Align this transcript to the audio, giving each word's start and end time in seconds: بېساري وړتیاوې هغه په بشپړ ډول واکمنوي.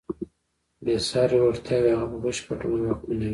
بېساري 0.83 1.37
وړتیاوې 1.41 1.91
هغه 1.95 2.05
په 2.11 2.17
بشپړ 2.23 2.55
ډول 2.61 2.81
واکمنوي. 2.83 3.29